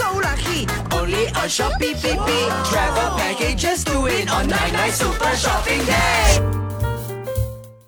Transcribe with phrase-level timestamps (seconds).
[0.00, 0.66] so lucky.
[0.96, 2.32] Only on Shopee, B B.
[2.64, 6.40] Travel package, just do it on 99 Super Shopping Day.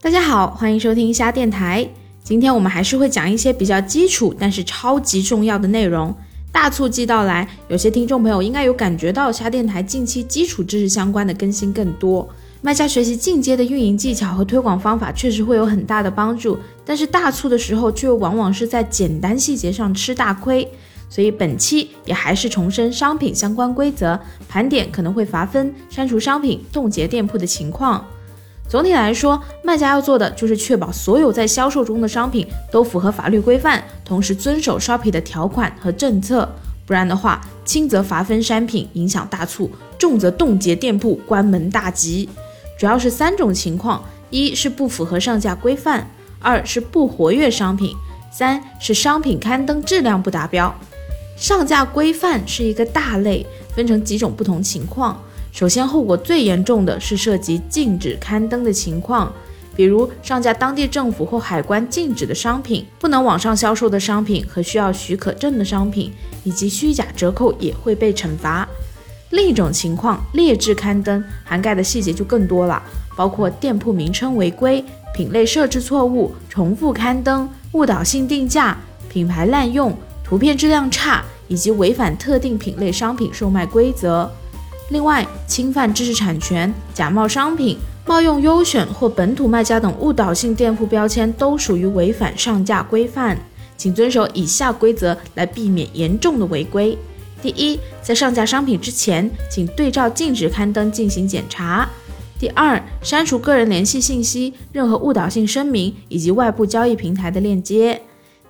[0.03, 1.89] 大家好，欢迎收听虾电台。
[2.23, 6.15] 今天我们还是会讲一些比较基础，但是超级重要的内容。
[6.53, 12.29] 大促季到来，有些听众朋友应该有感觉到虾电台近期基础知识相关的更新更多。
[12.61, 16.59] 卖家学习进阶的运营技巧和推广方法，确实会有很大的帮助。
[16.85, 20.69] 但是大促的时候，却又往往是在简单细节上吃大亏。
[21.13, 28.03] 所以本期也还是重申商品相关规则，盘点可能会罚分、删除商品、冻结店铺的情况。
[28.67, 36.51] 总体来说，卖家要做的就是确保所有在销售中的商品都符合法律规范，同时遵守 Shopee 的条款和政策。
[36.87, 42.27] 不然的话，轻则罚分删品，影响大促；重则冻结店铺，关门大吉。
[42.79, 46.07] 主要是三种情况：一是不符合上架规范；
[46.41, 47.95] 二是不活跃商品；
[48.33, 50.75] 三是商品刊登质量不达标。
[51.43, 55.21] 上架规范是一个大类，分成几种不同情况。
[55.51, 59.33] 首先，后果最严重的是涉及禁止刊登的情况，
[59.75, 66.13] 比如上架当地政府或海关禁止的商品、不能网上销售的商品和需要许可证的商品，
[66.45, 68.69] 以及虚假折扣也会被惩罚。
[69.31, 72.81] 另一种情况，劣质刊登涵盖的细节就更多了，
[73.17, 79.93] 包括店铺名称违规、品类设置错误、重复刊登、误导性定价、品牌滥用、
[80.33, 84.33] 图片质量差以及违反特定品类商品售卖规则。
[84.89, 93.37] 另外，侵犯知识产权、假冒商品、冒用优选或本土卖家等误导性店铺标签都属于违反上架规范，
[93.77, 96.97] 请遵守以下规则来避免严重的违规。
[97.43, 101.87] 第一，在上架商品之前，请对照禁止刊登进行检查。
[102.39, 108.01] 第二，删除个人联系信息、任何误导性声明以及外部交易平台的链接。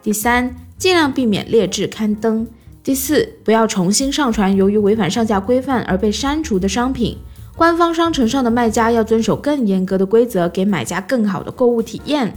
[0.03, 2.45] 第三，尽量避免劣质刊登。
[2.83, 7.17] 第四，不要重新上传由于违反上架规范而被删除的商品。
[7.56, 12.32] 官方商城上的卖家要遵守更严格的规则，给买家更好的购物体验。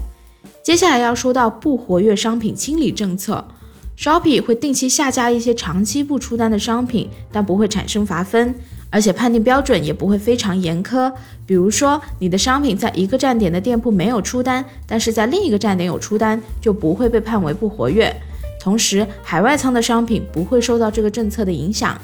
[0.62, 3.44] 接下来要说到不活跃商品清理政策。
[3.98, 8.54] Shopee 会定期下架一些长期不出单的商品，但不会产生罚分，
[8.90, 11.12] 而且判定标准也不会非常严苛。
[11.46, 18.14] 比如说，你的商品在一个站点的店铺没有出单，但是在另一个站点有出单，就不会被判为不活跃。
[18.60, 22.00] 同时，海外仓的商品不会受到这个政策的影响。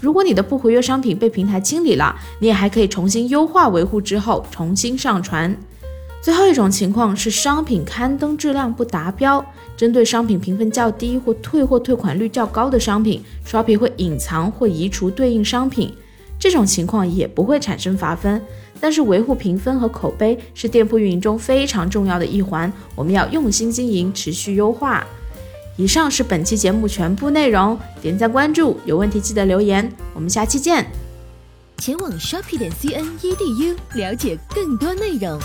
[0.00, 5.54] 如果你的不活跃商品被平台清理了，你也还可以重新优化维护之后重新上传。
[6.24, 9.44] 最后一种情况是商品刊登质量不达标，
[9.76, 15.94] 针对商品评分较低或退货退款率较高的商品，Shopee 会隐藏或移除对应商品。
[16.38, 18.40] 这种情况也不会产生罚分，
[18.80, 25.06] 但是维护评分和口碑是店铺运营中非常重要的一环，我们要用心经营，持续优化。
[25.76, 30.86] 以上是本期节目全部内容，点赞关注，有问题记得留言，我们下期见。
[31.76, 35.38] 前往 Shopee 点 cn edu 了解更多内容。